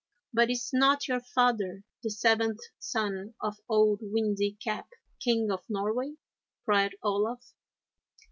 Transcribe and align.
'But 0.33 0.49
is 0.49 0.71
not 0.73 1.07
your 1.07 1.19
father 1.19 1.83
the 2.01 2.09
seventh 2.09 2.61
son 2.79 3.35
of 3.39 3.57
Old 3.69 3.99
Windy 4.01 4.53
Cap, 4.59 4.87
King 5.19 5.51
of 5.51 5.63
Norway?' 5.69 6.15
cried 6.65 6.95
Olaf. 7.03 7.53